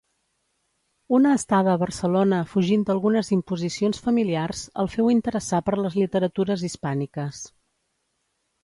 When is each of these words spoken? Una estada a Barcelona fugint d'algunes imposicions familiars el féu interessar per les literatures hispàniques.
Una 1.17 1.33
estada 1.39 1.75
a 1.77 1.81
Barcelona 1.81 2.39
fugint 2.55 2.85
d'algunes 2.87 3.29
imposicions 3.37 4.03
familiars 4.07 4.65
el 4.85 4.91
féu 4.97 5.15
interessar 5.19 5.63
per 5.71 5.79
les 5.85 6.01
literatures 6.03 6.67
hispàniques. 6.71 7.47